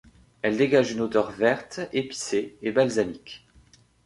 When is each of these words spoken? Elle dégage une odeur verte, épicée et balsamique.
Elle 0.41 0.57
dégage 0.57 0.93
une 0.93 1.01
odeur 1.01 1.29
verte, 1.29 1.79
épicée 1.93 2.57
et 2.63 2.71
balsamique. 2.71 3.45